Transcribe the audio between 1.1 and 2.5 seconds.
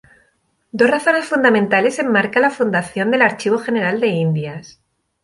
fundamentales enmarcan la